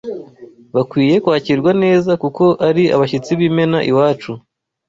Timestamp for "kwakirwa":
1.23-1.71